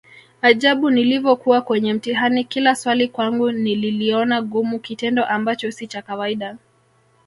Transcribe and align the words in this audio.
Ajabu 0.41 0.89
nilivokuwa 0.89 1.61
kwenye 1.61 1.93
mtihani 1.93 2.43
kila 2.43 2.75
swali 2.75 3.07
kwangu 3.07 3.51
nililiona 3.51 4.41
gumu 4.41 4.79
kitendo 4.79 5.25
Ambacho 5.25 5.71
si 5.71 5.87
cha 5.87 6.01
kawaida 6.01 6.57